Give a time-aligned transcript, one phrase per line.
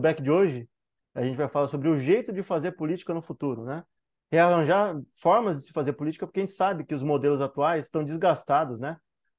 [0.00, 0.68] back de hoje,
[1.14, 3.84] a gente vai falar sobre o jeito de fazer política no futuro, né?
[4.30, 8.04] Rearranjar formas de se fazer política, porque a gente sabe que os modelos atuais estão
[8.04, 8.96] desgastados, né?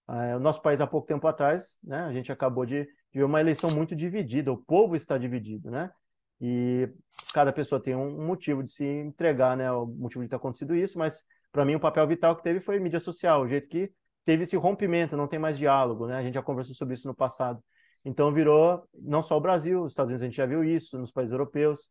[0.10, 3.40] É, o nosso país, há pouco tempo atrás, né, a gente acabou de, ver uma
[3.40, 5.92] eleição muito dividida, o povo está dividido, né?
[6.40, 6.90] E
[7.34, 9.72] cada pessoa tem um motivo de se entregar, né?
[9.72, 12.80] O motivo de ter acontecido isso, mas para mim o papel vital que teve foi
[12.80, 13.92] mídia social, o jeito que
[14.26, 16.18] teve esse rompimento, não tem mais diálogo, né?
[16.18, 17.62] A gente já conversou sobre isso no passado.
[18.04, 21.12] Então virou não só o Brasil, os Estados Unidos a gente já viu isso, nos
[21.12, 21.90] países europeus.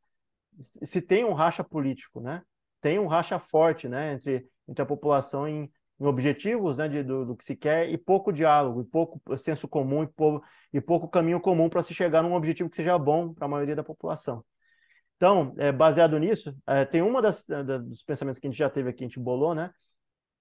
[0.83, 2.43] Se tem um racha político, né?
[2.81, 5.71] Tem um racha forte, né, entre, entre a população em,
[6.01, 9.69] em objetivos, né, de, do, do, que se quer e pouco diálogo, e pouco senso
[9.69, 13.35] comum e pouco, e pouco caminho comum para se chegar num objetivo que seja bom
[13.35, 14.43] para a maioria da população.
[15.17, 18.71] Então, é, baseado nisso, é, tem uma das, da, dos pensamentos que a gente já
[18.71, 19.71] teve aqui, a gente bolou, né?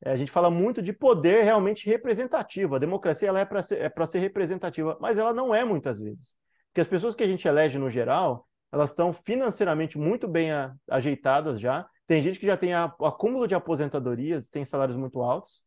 [0.02, 2.76] É, a gente fala muito de poder realmente representativo.
[2.76, 6.36] A democracia ela é para ser, é ser representativa, mas ela não é muitas vezes.
[6.68, 10.74] Porque as pessoas que a gente elege no geral, elas estão financeiramente muito bem a,
[10.90, 11.86] ajeitadas já.
[12.08, 15.62] Tem gente que já tem a, o acúmulo de aposentadorias, tem salários muito altos.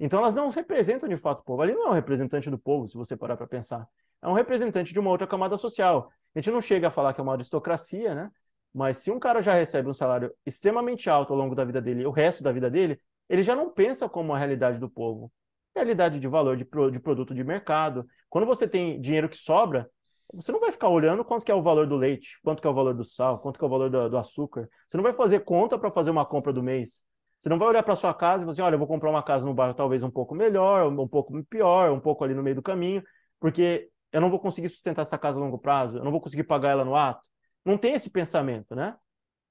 [0.00, 1.62] Então elas não representam de fato o povo.
[1.62, 3.86] Ali não é um representante do povo, se você parar para pensar.
[4.22, 6.10] É um representante de uma outra camada social.
[6.34, 8.30] A gente não chega a falar que é uma aristocracia, né?
[8.72, 12.06] Mas se um cara já recebe um salário extremamente alto ao longo da vida dele,
[12.06, 15.32] o resto da vida dele, ele já não pensa como a realidade do povo.
[15.74, 18.06] Realidade de valor de, de produto de mercado.
[18.28, 19.88] Quando você tem dinheiro que sobra,
[20.32, 22.70] você não vai ficar olhando quanto que é o valor do leite, quanto que é
[22.70, 24.68] o valor do sal, quanto que é o valor do, do açúcar.
[24.88, 27.02] Você não vai fazer conta para fazer uma compra do mês.
[27.40, 29.22] Você não vai olhar para sua casa e falar assim, olha, eu vou comprar uma
[29.22, 32.56] casa no bairro talvez um pouco melhor, um pouco pior, um pouco ali no meio
[32.56, 33.02] do caminho,
[33.38, 36.44] porque eu não vou conseguir sustentar essa casa a longo prazo, eu não vou conseguir
[36.44, 37.26] pagar ela no ato.
[37.64, 38.96] Não tem esse pensamento, né?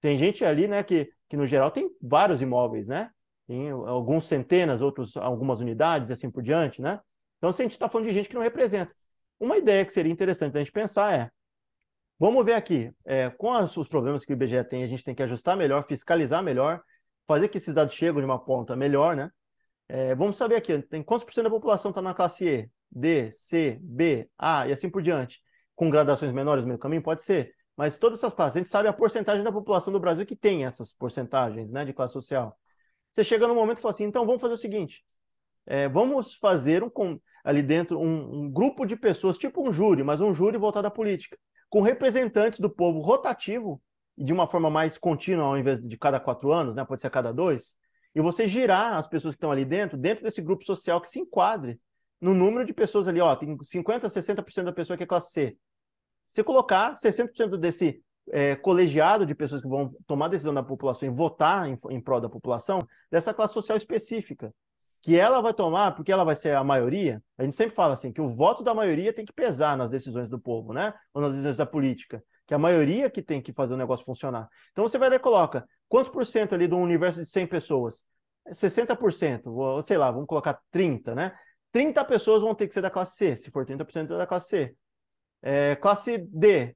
[0.01, 3.09] Tem gente ali, né, que, que no geral tem vários imóveis, né?
[3.47, 6.99] Tem alguns centenas, outros algumas unidades e assim por diante, né?
[7.37, 8.93] Então, se a gente está falando de gente que não representa.
[9.39, 11.31] Uma ideia que seria interessante a gente pensar é,
[12.19, 15.23] vamos ver aqui, é, com os problemas que o IBGE tem, a gente tem que
[15.23, 16.81] ajustar melhor, fiscalizar melhor,
[17.27, 19.31] fazer que esses dados cheguem de uma ponta melhor, né?
[19.87, 23.31] É, vamos saber aqui, tem quantos por cento da população está na classe E, D,
[23.31, 25.41] C, B, A e assim por diante,
[25.75, 27.01] com gradações menores no meio caminho?
[27.01, 30.25] Pode ser, mas todas essas classes, a gente sabe a porcentagem da população do Brasil
[30.25, 32.57] que tem essas porcentagens né, de classe social.
[33.17, 35.03] Você chega no momento e fala assim, então vamos fazer o seguinte,
[35.65, 36.91] é, vamos fazer um,
[37.43, 40.91] ali dentro um, um, grupo de pessoas, tipo um júri, mas um júri voltado à
[40.91, 41.35] política,
[41.67, 43.81] com representantes do povo rotativo,
[44.15, 47.09] de uma forma mais contínua, ao invés de cada quatro anos, né, pode ser a
[47.09, 47.73] cada dois,
[48.13, 51.19] e você girar as pessoas que estão ali dentro, dentro desse grupo social que se
[51.19, 51.81] enquadre
[52.21, 55.57] no número de pessoas ali, ó, tem 50%, 60% da pessoa que é classe C.
[56.29, 57.99] Você colocar 60% desse
[58.31, 62.19] é, colegiado de pessoas que vão tomar decisão da população e votar em, em prol
[62.19, 62.79] da população,
[63.11, 64.53] dessa classe social específica.
[65.01, 67.21] Que ela vai tomar, porque ela vai ser a maioria.
[67.37, 70.27] A gente sempre fala assim, que o voto da maioria tem que pesar nas decisões
[70.27, 70.93] do povo, né?
[71.13, 72.21] Ou nas decisões da política.
[72.45, 74.49] Que é a maioria que tem que fazer o negócio funcionar.
[74.71, 78.05] Então você vai lá e coloca quantos por cento ali do universo de 100 pessoas?
[78.53, 81.33] 60%, ou sei lá, vamos colocar 30, né?
[81.71, 84.75] 30 pessoas vão ter que ser da classe C, se for 30% da classe C.
[85.41, 86.75] É, classe D,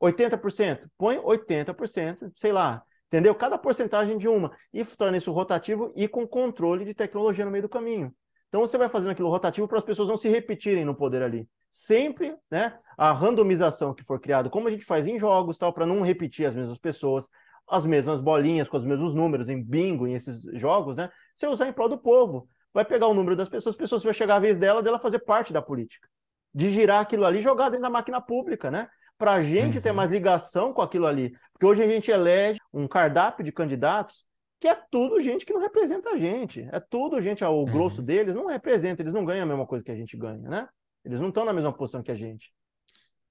[0.00, 3.34] 80%, põe 80%, sei lá, entendeu?
[3.34, 4.52] Cada porcentagem de uma.
[4.72, 8.14] E torna isso rotativo e com controle de tecnologia no meio do caminho.
[8.48, 11.48] Então você vai fazendo aquilo rotativo para as pessoas não se repetirem no poder ali.
[11.70, 15.86] Sempre, né, a randomização que for criada, como a gente faz em jogos, tal, para
[15.86, 17.28] não repetir as mesmas pessoas,
[17.68, 21.08] as mesmas bolinhas com os mesmos números em bingo, em esses jogos, né?
[21.36, 22.48] Você usar em prol do povo.
[22.74, 25.20] Vai pegar o número das pessoas, as pessoas vai chegar a vez dela, dela fazer
[25.20, 26.08] parte da política.
[26.52, 28.88] De girar aquilo ali jogar dentro da máquina pública, né?
[29.20, 29.82] Para a gente uhum.
[29.82, 31.36] ter mais ligação com aquilo ali.
[31.52, 34.24] Porque hoje a gente elege um cardápio de candidatos
[34.58, 36.66] que é tudo gente que não representa a gente.
[36.72, 38.06] É tudo gente, o grosso uhum.
[38.06, 40.66] deles não representa, eles não ganham a mesma coisa que a gente ganha, né?
[41.04, 42.50] Eles não estão na mesma posição que a gente.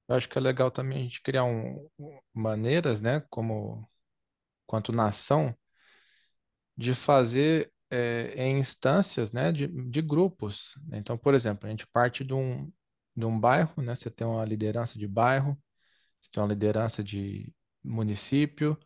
[0.07, 1.87] Eu acho que é legal também a gente criar um,
[2.31, 3.87] maneiras, né, como
[4.67, 5.55] quanto nação,
[6.77, 10.79] de fazer é, em instâncias, né, de, de grupos.
[10.93, 12.71] Então, por exemplo, a gente parte de um,
[13.15, 15.57] de um bairro, né, você tem uma liderança de bairro,
[16.21, 18.77] você tem uma liderança de município,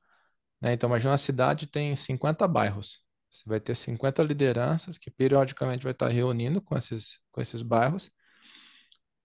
[0.61, 0.73] né?
[0.73, 3.01] Então, imagina uma cidade tem 50 bairros.
[3.31, 8.11] Você vai ter 50 lideranças que periodicamente vai estar reunindo com esses, com esses bairros.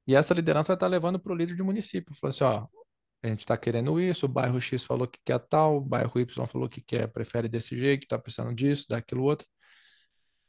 [0.06, 2.14] E essa liderança vai estar levando para o líder de município.
[2.16, 2.66] Falou assim, ó,
[3.22, 6.46] a gente está querendo isso, o bairro X falou que quer tal, o bairro Y
[6.46, 9.46] falou que quer, prefere desse jeito, está precisando disso, daquilo outro.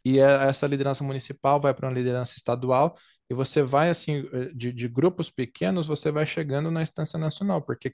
[0.03, 2.97] E é, essa liderança municipal vai para uma liderança estadual
[3.29, 7.61] e você vai, assim, eh, de, de grupos pequenos, você vai chegando na instância nacional,
[7.61, 7.93] porque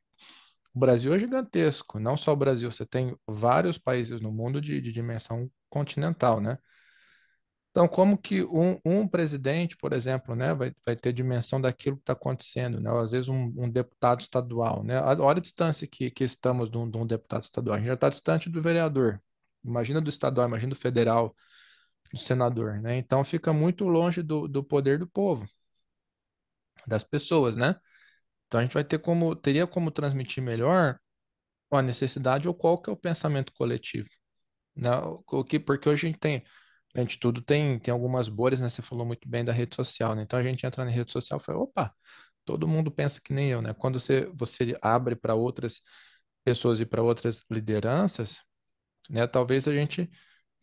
[0.73, 4.81] o Brasil é gigantesco, não só o Brasil, você tem vários países no mundo de,
[4.81, 6.57] de dimensão continental, né?
[7.71, 12.03] Então, como que um, um presidente, por exemplo, né, vai, vai ter dimensão daquilo que
[12.03, 12.89] está acontecendo, né?
[12.89, 15.01] Ou, às vezes um, um, deputado estadual, né?
[15.01, 17.75] Olha a distância que, que estamos de um, de um deputado estadual.
[17.75, 19.21] A gente já está distante do vereador.
[19.61, 21.35] Imagina do estadual, imagina do federal,
[22.11, 22.97] do senador, né?
[22.97, 25.45] Então fica muito longe do, do poder do povo,
[26.87, 27.75] das pessoas, né?
[28.47, 30.99] Então a gente vai ter como, teria como transmitir melhor
[31.71, 34.07] a necessidade ou qual que é o pensamento coletivo,
[34.75, 34.91] né?
[35.27, 36.43] O que, porque hoje a gente tem
[36.95, 38.69] a gente tudo tem, tem algumas bolhas, né?
[38.69, 40.23] Você falou muito bem da rede social, né?
[40.23, 41.93] Então a gente entra na rede social e fala, opa,
[42.45, 43.73] todo mundo pensa que nem eu, né?
[43.73, 45.81] Quando você, você abre para outras
[46.43, 48.39] pessoas e para outras lideranças,
[49.09, 49.27] né?
[49.27, 50.09] Talvez a gente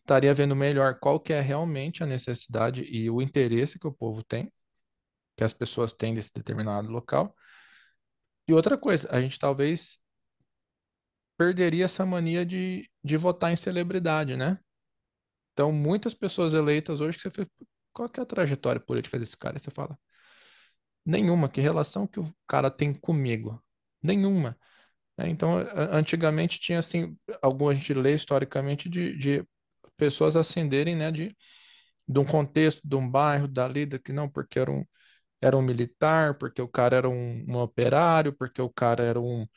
[0.03, 4.23] estaria vendo melhor qual que é realmente a necessidade e o interesse que o povo
[4.23, 4.51] tem,
[5.37, 7.35] que as pessoas têm desse determinado local.
[8.47, 9.97] E outra coisa, a gente talvez
[11.37, 14.59] perderia essa mania de, de votar em celebridade, né?
[15.53, 17.49] Então, muitas pessoas eleitas hoje que você fala,
[17.93, 19.57] qual que é a trajetória política desse cara?
[19.57, 19.97] E você fala,
[21.05, 21.49] nenhuma.
[21.49, 23.63] Que relação que o cara tem comigo?
[24.01, 24.57] Nenhuma.
[25.17, 25.29] Né?
[25.29, 25.57] Então,
[25.91, 29.47] antigamente tinha assim, algumas a gente lê historicamente de, de
[29.97, 31.35] pessoas ascenderem, né, de,
[32.07, 34.85] de um contexto, de um bairro, dali, que não, porque era um,
[35.41, 39.47] era um militar, porque o cara era um, um operário, porque o cara era um,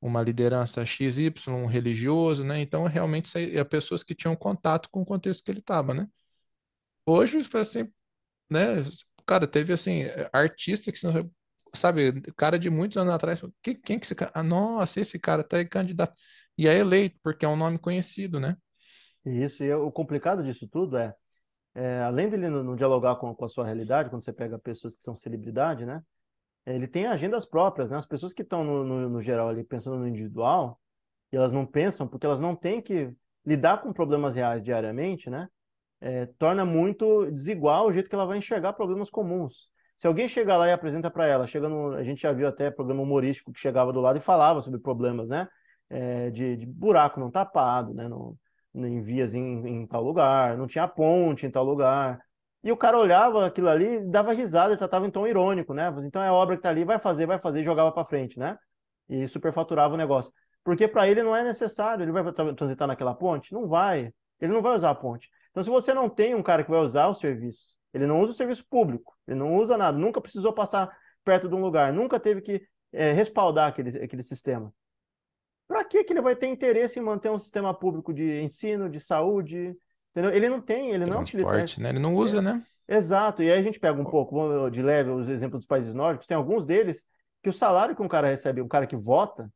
[0.00, 2.60] uma liderança XY, um religioso, né?
[2.60, 6.08] Então, realmente, é pessoas que tinham contato com o contexto que ele estava, né?
[7.06, 7.84] Hoje, foi assim,
[8.50, 8.84] né?
[9.26, 10.98] Cara, teve, assim, artista que,
[11.74, 14.32] sabe, cara de muitos anos atrás, que, quem que esse cara?
[14.34, 16.14] Ah, nossa, esse cara tá aí candidato.
[16.58, 18.56] E é eleito, porque é um nome conhecido, né?
[19.24, 21.14] Isso, e o complicado disso tudo é,
[21.74, 24.96] é além dele não, não dialogar com, com a sua realidade, quando você pega pessoas
[24.96, 26.02] que são celebridade, né?
[26.66, 27.96] ele tem agendas próprias, né?
[27.96, 30.80] As pessoas que estão no, no, no, geral ali pensando no individual,
[31.32, 33.12] e elas não pensam porque elas não têm que
[33.44, 35.48] lidar com problemas reais diariamente, né?
[36.00, 39.68] É, torna muito desigual o jeito que ela vai enxergar problemas comuns.
[39.98, 43.02] Se alguém chegar lá e apresenta para ela, chegando, a gente já viu até programa
[43.02, 45.48] humorístico que chegava do lado e falava sobre problemas, né?
[45.88, 48.08] É, de, de, buraco não tapado, né?
[48.08, 48.38] No,
[48.74, 52.20] em vias em, em tal lugar, não tinha ponte em tal lugar.
[52.62, 55.92] E o cara olhava aquilo ali, dava risada tratava em tom irônico, né?
[56.04, 58.58] Então é obra que tá ali, vai fazer, vai fazer, jogava para frente, né?
[59.08, 60.32] E superfaturava o negócio.
[60.62, 62.22] Porque para ele não é necessário, ele vai
[62.54, 63.52] transitar naquela ponte?
[63.52, 64.12] Não vai.
[64.40, 65.28] Ele não vai usar a ponte.
[65.50, 68.32] Então, se você não tem um cara que vai usar o serviço, ele não usa
[68.32, 72.20] o serviço público, ele não usa nada, nunca precisou passar perto de um lugar, nunca
[72.20, 72.62] teve que
[72.92, 74.72] é, respaldar aquele, aquele sistema.
[75.70, 79.76] Para que, ele vai ter interesse em manter um sistema público de ensino, de saúde,
[80.10, 80.32] Entendeu?
[80.32, 81.90] Ele não tem, ele não é Transporte, né?
[81.90, 82.62] Ele não usa, é, né?
[82.88, 83.42] Exato.
[83.42, 86.36] E aí a gente pega um pouco de leve os exemplos dos países nórdicos, tem
[86.36, 87.04] alguns deles
[87.42, 89.48] que o salário que um cara recebe, um cara que vota,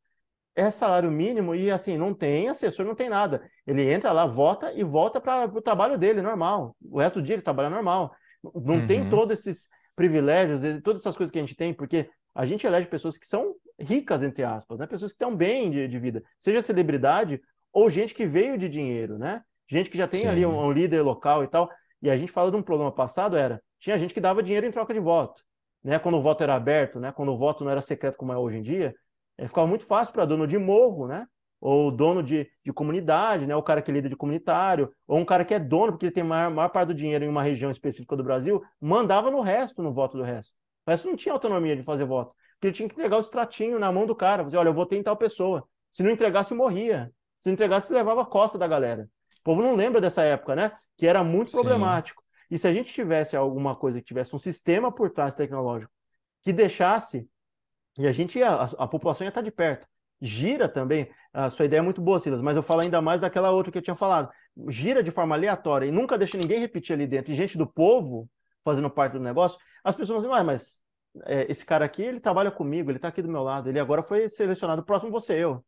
[0.54, 3.42] é salário mínimo e assim, não tem assessor, não tem nada.
[3.66, 6.76] Ele entra lá, vota e volta para o trabalho dele, normal.
[6.80, 8.14] O resto do dia ele trabalha normal.
[8.54, 8.86] Não uhum.
[8.86, 12.86] tem todos esses privilégios, todas essas coisas que a gente tem, porque a gente elege
[12.86, 14.86] pessoas que são ricas, entre aspas, né?
[14.86, 17.40] pessoas que estão bem de, de vida, seja celebridade
[17.72, 19.42] ou gente que veio de dinheiro, né?
[19.68, 20.28] gente que já tem Sim.
[20.28, 21.70] ali um, um, líder local e tal.
[22.00, 24.70] E a gente fala de um programa passado, era, tinha gente que dava dinheiro em
[24.70, 25.42] troca de voto.
[25.82, 25.98] Né?
[25.98, 27.12] Quando o voto era aberto, né?
[27.12, 28.94] quando o voto não era secreto como é hoje em dia,
[29.36, 31.26] é, ficava muito fácil para dono de morro, né?
[31.60, 33.56] ou dono de, de comunidade, né?
[33.56, 36.12] o cara que é líder de comunitário, ou um cara que é dono, porque ele
[36.12, 39.40] tem a maior, maior parte do dinheiro em uma região específica do Brasil, mandava no
[39.40, 40.54] resto, no voto do resto.
[40.86, 43.78] O resto não tinha autonomia de fazer voto, porque ele tinha que entregar o extratinho
[43.78, 45.66] na mão do cara, dizer, olha, eu votei em tal pessoa.
[45.92, 47.12] Se não entregasse, morria.
[47.40, 49.08] Se não entregasse, levava a costa da galera.
[49.40, 50.72] O povo não lembra dessa época, né?
[50.96, 51.58] Que era muito Sim.
[51.58, 52.22] problemático.
[52.50, 55.92] E se a gente tivesse alguma coisa que tivesse um sistema por trás tecnológico
[56.42, 57.28] que deixasse,
[57.98, 59.86] e a gente ia, a, a população ia estar de perto.
[60.20, 63.50] Gira também, a sua ideia é muito boa, Silas, mas eu falo ainda mais daquela
[63.50, 64.30] outra que eu tinha falado.
[64.68, 68.28] Gira de forma aleatória e nunca deixa ninguém repetir ali dentro, e gente do povo
[68.64, 70.80] fazendo parte do negócio, as pessoas vão dizer, ah, mas
[71.24, 74.02] é, esse cara aqui, ele trabalha comigo, ele está aqui do meu lado, ele agora
[74.02, 75.64] foi selecionado, o próximo você eu.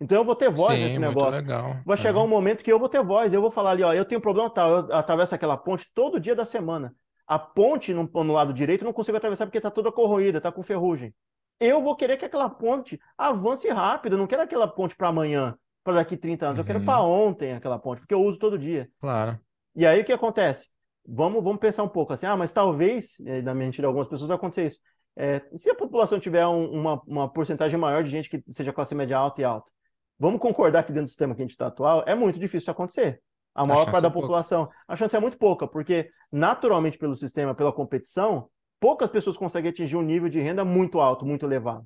[0.00, 1.44] Então eu vou ter voz Sim, nesse negócio.
[1.84, 4.04] Vai chegar um momento que eu vou ter voz, eu vou falar ali, ó, eu
[4.04, 6.94] tenho um problema tal, eu atravesso aquela ponte todo dia da semana.
[7.26, 10.52] A ponte no, no lado direito eu não consigo atravessar porque está toda corroída, está
[10.52, 11.12] com ferrugem.
[11.60, 15.56] Eu vou querer que aquela ponte avance rápido, eu não quero aquela ponte para amanhã,
[15.82, 16.62] para daqui 30 anos, uhum.
[16.62, 17.28] eu quero para uhum.
[17.28, 18.88] ontem aquela ponte, porque eu uso todo dia.
[19.00, 19.38] Claro.
[19.74, 20.68] E aí o que acontece?
[21.10, 24.36] Vamos, vamos pensar um pouco assim, ah, mas talvez, na mente de algumas pessoas vai
[24.36, 24.78] acontecer isso.
[25.16, 28.94] É, se a população tiver um, uma, uma porcentagem maior de gente que seja classe
[28.94, 29.70] média alta e alta,
[30.18, 32.70] vamos concordar que dentro do sistema que a gente está atual, é muito difícil isso
[32.70, 33.22] acontecer.
[33.54, 34.66] A maior parte da é população.
[34.66, 34.78] Pouca.
[34.86, 38.48] A chance é muito pouca, porque naturalmente pelo sistema, pela competição,
[38.78, 41.84] poucas pessoas conseguem atingir um nível de renda muito alto, muito elevado,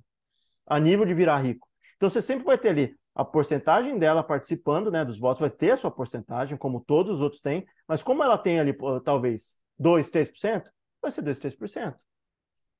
[0.66, 1.66] a nível de virar rico.
[1.96, 5.72] Então você sempre vai ter ali a porcentagem dela participando né, dos votos vai ter
[5.72, 10.10] a sua porcentagem, como todos os outros têm, mas como ela tem ali, talvez, 2,
[10.10, 10.64] 3%,
[11.00, 11.94] vai ser 2, 3%.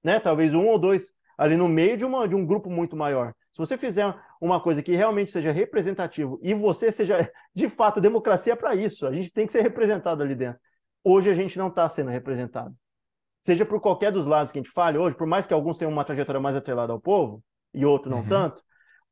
[0.03, 0.19] Né?
[0.19, 3.35] Talvez um ou dois ali no meio de, uma, de um grupo muito maior.
[3.53, 8.55] Se você fizer uma coisa que realmente seja representativo e você seja, de fato, democracia
[8.55, 10.61] é para isso, a gente tem que ser representado ali dentro.
[11.05, 12.75] Hoje a gente não está sendo representado.
[13.43, 15.93] Seja por qualquer dos lados que a gente fale hoje, por mais que alguns tenham
[15.93, 17.43] uma trajetória mais atrelada ao povo
[17.75, 18.29] e outro não uhum.
[18.29, 18.63] tanto,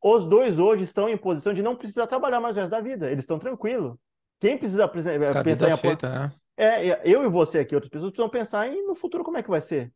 [0.02, 3.10] os dois hoje estão em posição de não precisar trabalhar mais o resto da vida.
[3.10, 3.96] Eles estão tranquilos.
[4.40, 6.32] Quem precisa eh, pensar em feita, né?
[6.56, 9.50] é, eu e você aqui, outras pessoas precisam pensar em no futuro como é que
[9.50, 9.92] vai ser.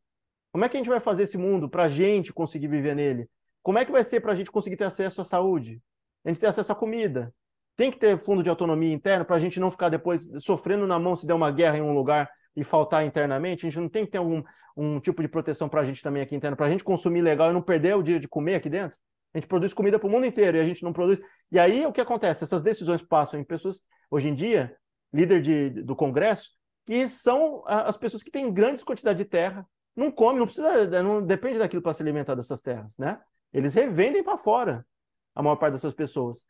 [0.52, 3.28] Como é que a gente vai fazer esse mundo para a gente conseguir viver nele?
[3.62, 5.80] Como é que vai ser para a gente conseguir ter acesso à saúde?
[6.24, 7.34] A gente ter acesso à comida?
[7.76, 10.98] Tem que ter fundo de autonomia interna para a gente não ficar depois sofrendo na
[10.98, 13.66] mão se der uma guerra em um lugar e faltar internamente.
[13.66, 14.42] A gente não tem que ter algum
[14.76, 17.50] um tipo de proteção para a gente também aqui interno, para a gente consumir legal
[17.50, 18.98] e não perder o dia de comer aqui dentro.
[19.34, 21.20] A gente produz comida para o mundo inteiro e a gente não produz.
[21.50, 22.44] E aí o que acontece?
[22.44, 24.74] Essas decisões passam em pessoas, hoje em dia,
[25.12, 26.50] líder de, do Congresso,
[26.86, 31.24] que são as pessoas que têm grandes quantidades de terra, não come, não precisa, não
[31.24, 33.20] depende daquilo para se alimentar dessas terras, né?
[33.52, 34.86] Eles revendem para fora
[35.34, 36.44] a maior parte dessas pessoas.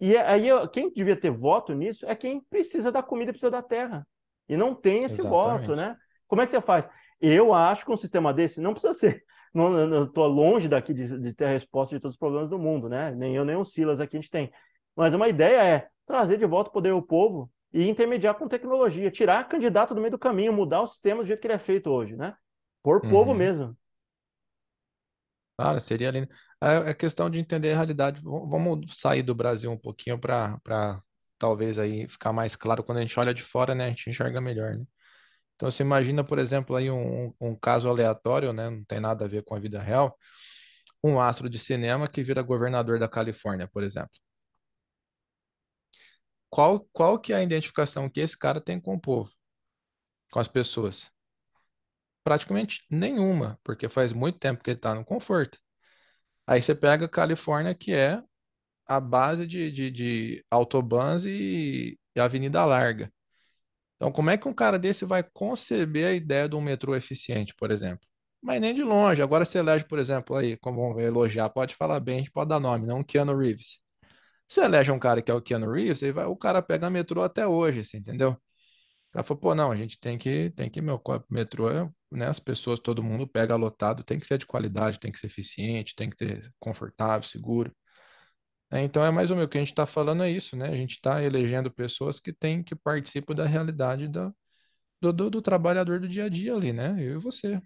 [0.00, 4.06] E aí quem devia ter voto nisso é quem precisa da comida, precisa da terra.
[4.48, 5.66] E não tem esse Exatamente.
[5.66, 5.96] voto, né?
[6.26, 6.88] Como é que você faz?
[7.20, 9.24] Eu acho que um sistema desse não precisa ser.
[9.56, 12.88] Não estou longe daqui de, de, ter a resposta de todos os problemas do mundo,
[12.88, 13.10] né?
[13.12, 14.52] Nem eu, nem o Silas aqui a gente tem.
[14.94, 19.10] Mas uma ideia é trazer de volta o poder ao povo e intermediar com tecnologia,
[19.10, 21.90] tirar candidato do meio do caminho, mudar o sistema do jeito que ele é feito
[21.90, 22.34] hoje, né?
[22.82, 23.10] Por uhum.
[23.10, 23.76] povo mesmo.
[25.58, 26.28] Claro, seria lindo.
[26.62, 28.20] É, é questão de entender a realidade.
[28.22, 31.02] Vamos sair do Brasil um pouquinho para
[31.38, 33.86] talvez aí ficar mais claro quando a gente olha de fora, né?
[33.86, 34.84] A gente enxerga melhor, né?
[35.56, 38.70] Então você imagina, por exemplo, aí um, um caso aleatório, né?
[38.70, 40.16] Não tem nada a ver com a vida real.
[41.04, 44.10] Um astro de cinema que vira governador da Califórnia, por exemplo.
[46.50, 49.30] Qual, qual que é a identificação que esse cara tem com o povo,
[50.30, 51.10] com as pessoas?
[52.24, 55.58] Praticamente nenhuma, porque faz muito tempo que ele está no conforto.
[56.46, 58.22] Aí você pega a Califórnia, que é
[58.86, 63.12] a base de, de, de autobans e, e avenida larga.
[63.96, 67.54] Então, como é que um cara desse vai conceber a ideia de um metrô eficiente,
[67.54, 68.06] por exemplo?
[68.42, 69.22] Mas nem de longe.
[69.22, 72.48] Agora você elege, por exemplo, aí, como vamos elogiar, pode falar bem, a gente pode
[72.50, 73.78] dar nome, não Keanu Reeves.
[74.48, 77.46] Você elege um cara que é o Keanu Reeves, vai, o cara pega metrô até
[77.46, 78.36] hoje, assim, entendeu?
[79.14, 81.00] Ela falou, pô, não, a gente tem que, tem que, meu,
[81.30, 81.68] metrô,
[82.12, 85.26] né, as pessoas, todo mundo pega lotado, tem que ser de qualidade, tem que ser
[85.28, 87.72] eficiente, tem que ter confortável, seguro.
[88.70, 90.68] É, então é mais ou menos o que a gente está falando é isso, né?
[90.68, 94.34] A gente está elegendo pessoas que têm, que participam da realidade do,
[95.00, 96.96] do, do, do trabalhador do dia a dia ali, né?
[96.98, 97.60] Eu e você.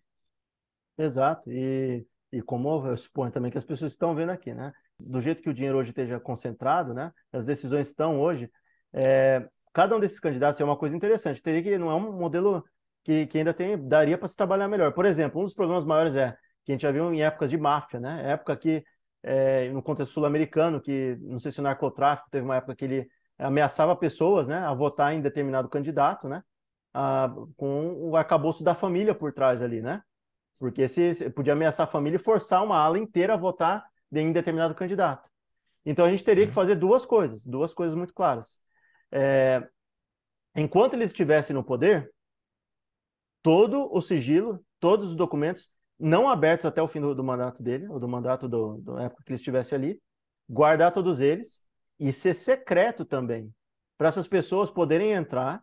[0.98, 4.72] Exato, e, e como eu suponho também que as pessoas estão vendo aqui, né?
[4.98, 7.10] Do jeito que o dinheiro hoje esteja concentrado, né?
[7.32, 8.50] As decisões estão hoje,
[8.92, 11.42] é, cada um desses candidatos é uma coisa interessante.
[11.42, 12.62] Teria que não é um modelo
[13.02, 14.92] que, que ainda tem daria para se trabalhar melhor.
[14.92, 17.56] Por exemplo, um dos problemas maiores é que a gente já viu em épocas de
[17.56, 18.32] máfia, né?
[18.32, 18.84] Época que
[19.22, 23.10] é, no contexto sul-americano, que não sei se o narcotráfico teve uma época que ele
[23.38, 26.42] ameaçava pessoas, né, a votar em determinado candidato, né,
[26.92, 30.02] a, com o arcabouço da família por trás ali, né?
[30.58, 34.32] Porque se, se podia ameaçar a família e forçar uma ala inteira a votar em
[34.32, 35.30] determinado candidato.
[35.84, 36.54] Então a gente teria que uhum.
[36.54, 38.60] fazer duas coisas, duas coisas muito claras.
[39.10, 39.66] É,
[40.54, 42.12] enquanto eles estivessem no poder,
[43.42, 45.70] todo o sigilo, todos os documentos
[46.00, 49.22] não abertos até o fim do, do mandato dele, ou do mandato do, do época
[49.24, 50.00] que ele estivesse ali,
[50.48, 51.60] guardar todos eles
[51.98, 53.52] e ser secreto também,
[53.98, 55.62] para essas pessoas poderem entrar,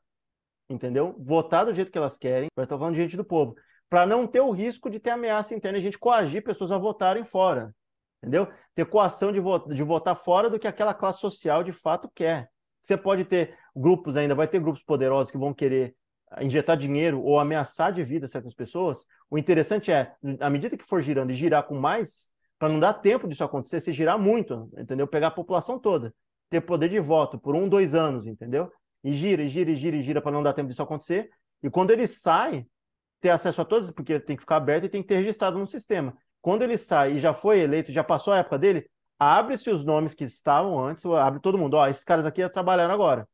[0.69, 1.15] entendeu?
[1.19, 3.55] Votar do jeito que elas querem, para estar falando de gente do povo,
[3.89, 6.77] para não ter o risco de ter ameaça interna e a gente coagir pessoas a
[6.77, 7.73] votarem fora,
[8.21, 8.47] entendeu?
[8.75, 12.49] Ter coação de, vo de votar fora do que aquela classe social de fato quer.
[12.83, 15.95] Você pode ter grupos ainda, vai ter grupos poderosos que vão querer
[16.41, 19.05] injetar dinheiro ou ameaçar de vida certas pessoas.
[19.29, 22.93] O interessante é, à medida que for girando e girar com mais, para não dar
[22.93, 25.07] tempo disso acontecer, se girar muito, entendeu?
[25.07, 26.13] Pegar a população toda,
[26.49, 28.71] ter poder de voto por um, dois anos, entendeu?
[29.03, 31.29] E gira, e gira, e gira, e gira para não dar tempo disso acontecer.
[31.61, 32.65] E quando ele sai,
[33.21, 35.67] ter acesso a todos, porque tem que ficar aberto e tem que ter registrado no
[35.67, 36.15] sistema.
[36.41, 40.13] Quando ele sai e já foi eleito, já passou a época dele, abre-se os nomes
[40.13, 41.75] que estavam antes, abre todo mundo.
[41.75, 43.27] Ó, esses caras aqui trabalhando agora.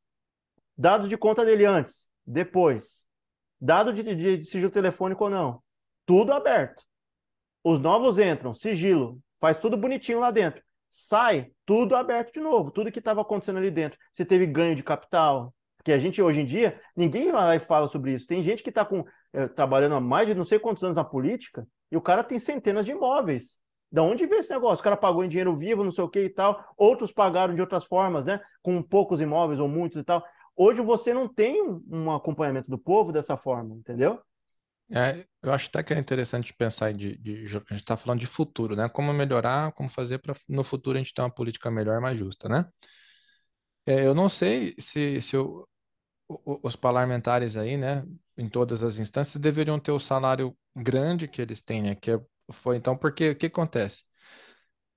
[0.77, 3.05] Dados de conta dele antes, depois.
[3.59, 5.63] Dado de, de, de sigilo telefônico ou não.
[6.05, 6.83] Tudo aberto.
[7.63, 10.61] Os novos entram, sigilo, faz tudo bonitinho lá dentro.
[10.89, 13.97] Sai, tudo aberto de novo, tudo que estava acontecendo ali dentro.
[14.13, 17.59] Você teve ganho de capital, porque a gente hoje em dia, ninguém vai lá e
[17.59, 18.27] fala sobre isso.
[18.27, 18.87] Tem gente que está
[19.33, 22.39] é, trabalhando há mais de não sei quantos anos na política e o cara tem
[22.39, 23.59] centenas de imóveis
[23.91, 24.81] Da onde veio esse negócio?
[24.81, 26.63] O cara pagou em dinheiro vivo, não sei o que e tal.
[26.77, 28.39] Outros pagaram de outras formas, né?
[28.61, 30.23] Com poucos imóveis ou muitos e tal.
[30.55, 34.19] Hoje você não tem um acompanhamento do povo dessa forma, entendeu?
[34.91, 38.27] É, eu acho até que é interessante pensar de, de, a gente está falando de
[38.27, 38.87] futuro, né?
[38.89, 42.47] Como melhorar, como fazer para no futuro a gente ter uma política melhor, mais justa,
[42.47, 42.65] né?
[43.85, 45.67] É, eu não sei se, se o,
[46.63, 48.05] os parlamentares aí, né,
[48.37, 51.95] em todas as instâncias, deveriam ter o salário grande que eles têm, né?
[51.95, 52.19] Que é,
[52.51, 54.03] foi então, porque o que acontece?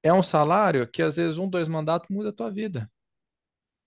[0.02, 2.90] É um salário que às vezes um, dois mandatos muda a tua vida,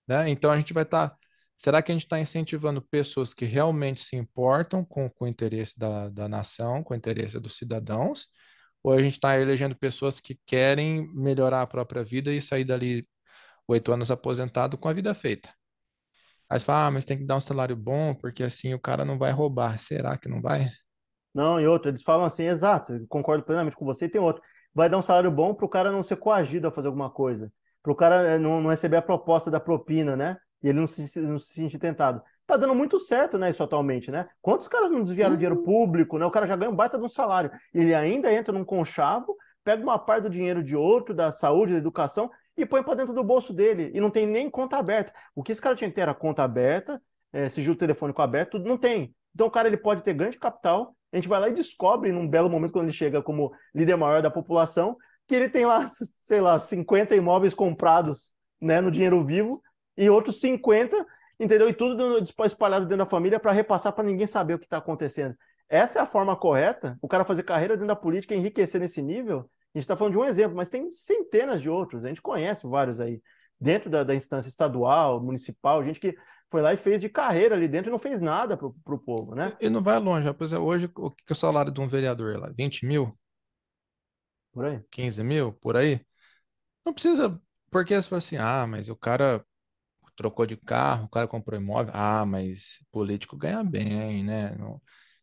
[0.06, 0.28] né?
[0.30, 1.10] Então a gente vai estar.
[1.10, 1.18] Tá,
[1.60, 5.78] será que a gente está incentivando pessoas que realmente se importam com, com o interesse
[5.78, 8.28] da, da nação, com o interesse dos cidadãos?
[8.82, 13.06] Ou a gente está elegendo pessoas que querem melhorar a própria vida e sair dali
[13.68, 15.50] oito anos aposentado com a vida feita?
[16.48, 19.04] Aí você fala, ah, mas tem que dar um salário bom, porque assim o cara
[19.04, 19.78] não vai roubar.
[19.78, 20.70] Será que não vai?
[21.34, 24.42] Não, e outro, eles falam assim, exato, concordo plenamente com você, e tem outro.
[24.74, 27.52] Vai dar um salário bom para o cara não ser coagido a fazer alguma coisa,
[27.82, 30.38] para o cara eh, não, não, receber a proposta da propina, né?
[30.62, 32.22] E ele não se, não se sentir tentado.
[32.46, 34.28] Tá dando muito certo, né, isso atualmente, né?
[34.42, 35.38] Quantos caras não desviaram uhum.
[35.38, 36.26] dinheiro público, né?
[36.26, 37.50] O cara já ganha um baita de um salário.
[37.72, 41.78] Ele ainda entra num conchavo, pega uma parte do dinheiro de outro, da saúde, da
[41.78, 43.90] educação, e põe para dentro do bolso dele.
[43.94, 45.12] E não tem nem conta aberta.
[45.34, 47.00] O que esse cara tinha que ter era conta aberta,
[47.32, 49.14] é, sigilo telefônico aberto, tudo não tem.
[49.34, 50.94] Então o cara ele pode ter grande capital.
[51.12, 54.22] A gente vai lá e descobre, num belo momento, quando ele chega como líder maior
[54.22, 55.86] da população, que ele tem lá,
[56.22, 59.62] sei lá, 50 imóveis comprados né, no dinheiro vivo
[59.96, 61.06] e outros 50,
[61.38, 61.68] entendeu?
[61.68, 65.36] E tudo espalhado dentro da família para repassar para ninguém saber o que está acontecendo.
[65.68, 66.98] Essa é a forma correta?
[67.00, 69.48] O cara fazer carreira dentro da política e enriquecer nesse nível?
[69.72, 72.04] A gente está falando de um exemplo, mas tem centenas de outros.
[72.04, 73.22] A gente conhece vários aí,
[73.58, 76.16] dentro da, da instância estadual, municipal, gente que
[76.50, 79.36] foi lá e fez de carreira ali dentro e não fez nada para o povo,
[79.36, 79.56] né?
[79.60, 80.52] E não vai longe, rapaz.
[80.52, 82.50] Hoje, o que é o salário de um vereador lá?
[82.50, 83.16] 20 mil?
[84.52, 84.80] Por aí.
[84.90, 85.52] 15 mil?
[85.52, 86.04] Por aí?
[86.84, 89.44] Não precisa, porque você fala assim, ah, mas o cara
[90.16, 94.52] trocou de carro, o cara comprou imóvel, ah, mas político ganha bem, né?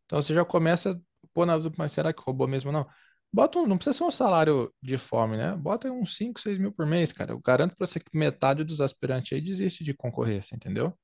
[0.05, 0.99] Então você já começa,
[1.33, 1.45] pô,
[1.77, 2.71] mas será que roubou mesmo?
[2.71, 2.87] Não.
[3.31, 5.55] Bota um, não precisa ser um salário de fome, né?
[5.55, 7.31] Bota uns 5, 6 mil por mês, cara.
[7.33, 10.97] Eu garanto pra você que metade dos aspirantes aí desiste de concorrência, entendeu?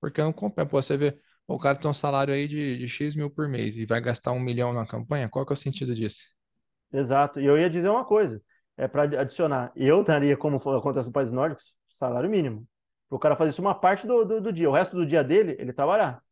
[0.00, 0.68] Porque não compensa.
[0.68, 3.76] Pô, você vê, o cara tem um salário aí de, de X mil por mês
[3.76, 6.24] e vai gastar um milhão na campanha, qual que é o sentido disso?
[6.92, 7.40] Exato.
[7.40, 8.40] E eu ia dizer uma coisa,
[8.76, 9.72] é para adicionar.
[9.74, 12.66] Eu daria, como acontece nos países nórdicos, salário mínimo.
[13.08, 14.68] Para o cara fazer isso uma parte do, do, do, dia.
[14.68, 16.22] O resto do dia dele, ele trabalhar.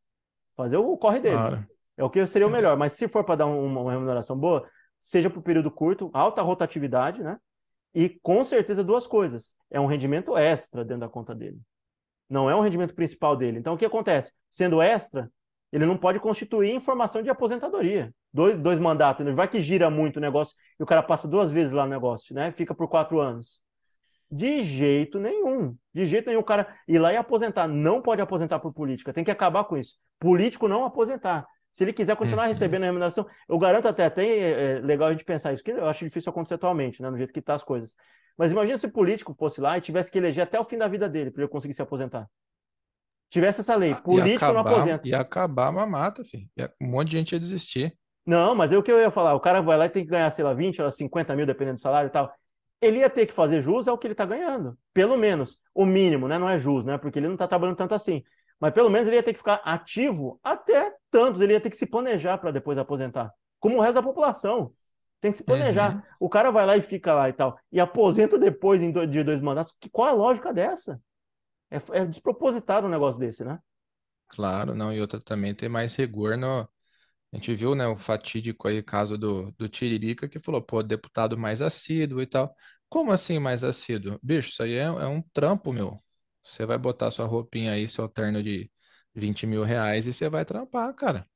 [0.56, 1.36] Fazer o corre dele.
[1.36, 1.66] Claro.
[1.96, 2.76] É o que seria o melhor.
[2.76, 4.66] Mas se for para dar uma, uma remuneração boa,
[5.00, 7.38] seja por período curto, alta rotatividade, né?
[7.94, 9.54] E com certeza duas coisas.
[9.70, 11.60] É um rendimento extra dentro da conta dele.
[12.28, 13.58] Não é um rendimento principal dele.
[13.58, 14.32] Então o que acontece?
[14.50, 15.30] Sendo extra,
[15.70, 18.14] ele não pode constituir informação de aposentadoria.
[18.32, 19.26] Dois, dois mandatos.
[19.34, 22.34] Vai que gira muito o negócio e o cara passa duas vezes lá no negócio,
[22.34, 22.52] né?
[22.52, 23.60] Fica por quatro anos.
[24.32, 25.76] De jeito nenhum.
[25.92, 27.68] De jeito nenhum o cara ir lá e aposentar.
[27.68, 29.12] Não pode aposentar por política.
[29.12, 29.98] Tem que acabar com isso.
[30.18, 31.46] Político não aposentar.
[31.70, 32.48] Se ele quiser continuar uhum.
[32.48, 35.70] recebendo a remuneração, eu garanto até, até é, é legal a gente pensar isso, que
[35.70, 37.94] eu acho difícil acontecer atualmente, né, no jeito que tá as coisas.
[38.36, 40.88] Mas imagina se o político fosse lá e tivesse que eleger até o fim da
[40.88, 42.26] vida dele para ele conseguir se aposentar.
[43.30, 45.08] Tivesse essa lei, ah, político acabar, não aposenta.
[45.08, 46.46] Ia acabar a mamata, filho.
[46.80, 47.96] Um monte de gente ia desistir.
[48.24, 50.10] Não, mas é o que eu ia falar, o cara vai lá e tem que
[50.10, 52.32] ganhar, sei lá, 20 ou 50 mil, dependendo do salário e tal.
[52.82, 54.76] Ele ia ter que fazer jus ao que ele está ganhando.
[54.92, 55.58] Pelo menos.
[55.74, 56.38] O mínimo, né?
[56.38, 56.98] Não é jus, né?
[56.98, 58.22] Porque ele não está trabalhando tanto assim.
[58.60, 61.76] Mas pelo menos ele ia ter que ficar ativo até tantos, ele ia ter que
[61.76, 63.32] se planejar para depois aposentar.
[63.58, 64.72] Como o resto da população.
[65.20, 65.94] Tem que se planejar.
[65.94, 66.02] Uhum.
[66.18, 67.56] O cara vai lá e fica lá e tal.
[67.70, 69.72] E aposenta depois de dois mandatos.
[69.80, 71.00] Que, qual a lógica dessa?
[71.70, 73.60] É, é despropositado um negócio desse, né?
[74.28, 74.92] Claro, não.
[74.92, 76.68] E outra também tem mais rigor no.
[77.32, 81.38] A gente viu, né, o fatídico aí caso do, do Tiririca, que falou, pô, deputado
[81.38, 82.54] mais assíduo e tal.
[82.88, 84.18] Como assim mais assíduo?
[84.22, 86.02] Bicho, isso aí é, é um trampo, meu.
[86.42, 88.70] Você vai botar sua roupinha aí, seu terno de
[89.14, 91.26] 20 mil reais e você vai trampar, cara.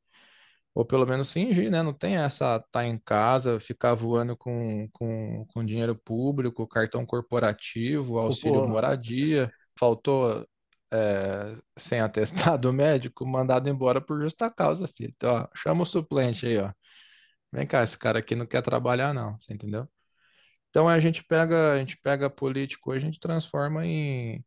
[0.75, 1.83] Ou pelo menos fingir, né?
[1.83, 8.19] Não tem essa tá em casa, ficar voando com, com, com dinheiro público, cartão corporativo,
[8.19, 9.51] auxílio moradia.
[9.79, 10.47] Faltou
[10.93, 15.13] é, sem atestado médico, mandado embora por justa causa, filho.
[15.17, 16.73] Então, ó, chama o suplente aí, ó.
[17.53, 19.89] Vem cá, esse cara aqui não quer trabalhar, não, você entendeu?
[20.71, 24.45] Então a gente pega, a gente pega político, a gente transforma em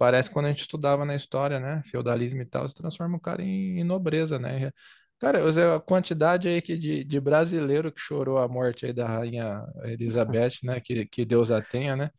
[0.00, 1.82] Parece quando a gente estudava na história, né?
[1.84, 4.72] Feudalismo e tal, se transforma o cara em, em nobreza, né?
[5.18, 9.62] Cara, a quantidade aí que de, de brasileiro que chorou a morte aí da rainha
[9.84, 10.80] Elizabeth, né?
[10.80, 12.10] Que, que Deus a tenha, né?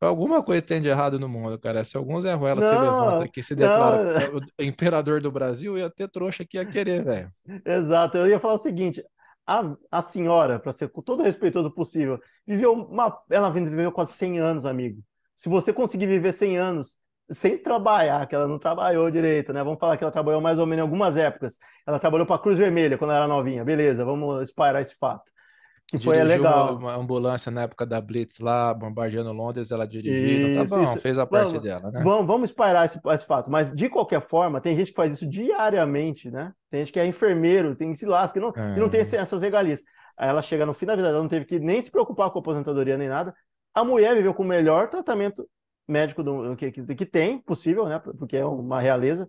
[0.00, 1.84] Alguma coisa tem de errado no mundo, cara.
[1.84, 4.40] Se algum Zé Ruela se levanta aqui se declara não.
[4.58, 7.30] o imperador do Brasil, ia ter trouxa que ia querer, velho.
[7.66, 8.16] Exato.
[8.16, 9.04] Eu ia falar o seguinte:
[9.46, 13.14] a, a senhora, para ser com todo o respeitoso possível, viveu uma.
[13.28, 15.02] Ela viveu quase 100 anos, amigo.
[15.36, 16.98] Se você conseguir viver 100 anos
[17.30, 19.62] sem trabalhar, que ela não trabalhou direito, né?
[19.62, 21.58] Vamos falar que ela trabalhou mais ou menos em algumas épocas.
[21.86, 23.64] Ela trabalhou para a Cruz Vermelha quando ela era novinha.
[23.64, 25.30] Beleza, vamos espalhar esse fato
[25.90, 26.76] que foi legal.
[26.76, 30.54] Uma, uma, ambulância na época da Blitz lá, bombardeando Londres, ela dirigiu.
[30.54, 31.00] Tá bom, isso.
[31.00, 32.00] fez a parte vamos, dela, né?
[32.02, 33.50] Vamos, vamos espalhar esse, esse, fato.
[33.50, 36.52] Mas, de qualquer forma, tem gente que faz isso diariamente, né?
[36.70, 38.74] Tem gente que é enfermeiro, tem se lasca, que não, é.
[38.74, 39.82] que não tem essas regalias.
[40.16, 42.38] Aí ela chega no fim da vida dela, não teve que nem se preocupar com
[42.38, 43.34] a aposentadoria nem nada.
[43.74, 45.48] A mulher viveu com o melhor tratamento
[45.88, 47.98] médico do, que, que, que tem, possível, né?
[47.98, 49.28] Porque é uma realeza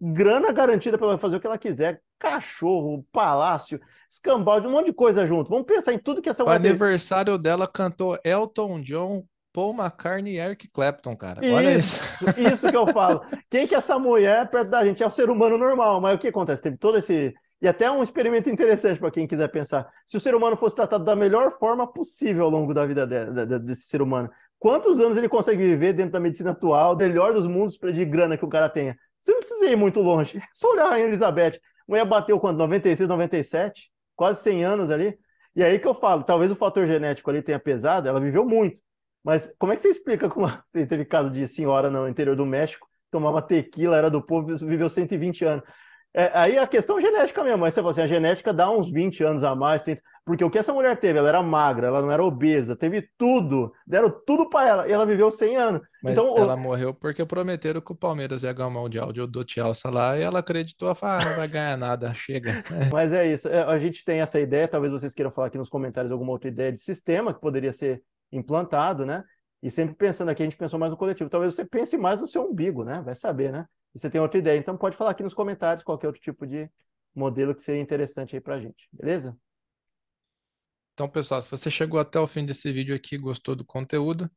[0.00, 2.00] grana garantida para ela fazer o que ela quiser.
[2.18, 3.80] Cachorro, palácio,
[4.10, 5.50] escambau, um monte de coisa junto.
[5.50, 6.56] Vamos pensar em tudo que essa mulher.
[6.56, 7.42] O aniversário teve.
[7.42, 11.40] dela cantou Elton John, Paul McCartney e Eric Clapton, cara.
[11.52, 11.96] Olha isso.
[11.96, 13.22] Isso, isso que eu falo.
[13.50, 15.02] Quem que é essa mulher perto da gente?
[15.02, 16.62] É o ser humano normal, mas o que acontece?
[16.62, 17.34] Teve todo esse.
[17.60, 19.88] E até um experimento interessante para quem quiser pensar.
[20.06, 23.58] Se o ser humano fosse tratado da melhor forma possível ao longo da vida de,
[23.58, 24.30] desse ser humano,
[24.60, 28.44] quantos anos ele consegue viver dentro da medicina atual, melhor dos mundos de grana que
[28.44, 28.96] o cara tenha?
[29.28, 30.38] Você não precisa ir muito longe.
[30.38, 31.56] É só olhar a Rainha Elizabeth.
[31.56, 32.56] A mulher bateu quando?
[32.56, 33.90] 96, 97?
[34.16, 35.18] Quase 100 anos ali.
[35.54, 38.80] E aí que eu falo, talvez o fator genético ali tenha pesado, ela viveu muito.
[39.22, 42.88] Mas como é que você explica como teve caso de senhora no interior do México,
[43.10, 45.64] tomava tequila, era do povo, viveu 120 anos?
[46.18, 49.22] É, aí a questão genética mesmo, aí você fala assim, a genética dá uns 20
[49.22, 51.16] anos a mais, 30, porque o que essa mulher teve?
[51.16, 55.06] Ela era magra, ela não era obesa, teve tudo, deram tudo para ela, e ela
[55.06, 55.82] viveu 100 anos.
[56.02, 56.58] Mas então, ela o...
[56.58, 60.40] morreu porque prometeram que o Palmeiras ia ganhar o Mundial do Chelsea lá, e ela
[60.40, 62.64] acreditou, falou, ah, não vai ganhar nada, chega.
[62.92, 65.68] Mas é isso, é, a gente tem essa ideia, talvez vocês queiram falar aqui nos
[65.68, 68.02] comentários alguma outra ideia de sistema que poderia ser
[68.32, 69.22] implantado, né?
[69.62, 71.30] E sempre pensando aqui, a gente pensou mais no coletivo.
[71.30, 73.02] Talvez você pense mais no seu umbigo, né?
[73.04, 73.66] Vai saber, né?
[73.98, 74.58] Você tem outra ideia.
[74.58, 76.70] Então pode falar aqui nos comentários qualquer outro tipo de
[77.14, 79.36] modelo que seria interessante aí pra gente, beleza?
[80.94, 84.28] Então, pessoal, se você chegou até o fim desse vídeo aqui, gostou do conteúdo,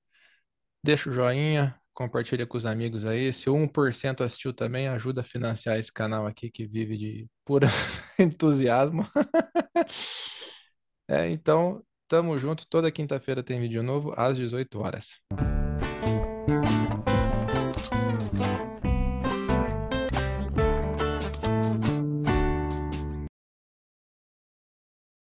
[0.84, 3.34] deixa o joinha, compartilha com os amigos aí.
[3.34, 7.68] Se 1% assistiu também, ajuda a financiar esse canal aqui que vive de pura
[8.20, 9.08] entusiasmo.
[11.10, 12.68] é, então, Tamo junto.
[12.68, 15.22] Toda quinta-feira tem vídeo novo às 18 horas.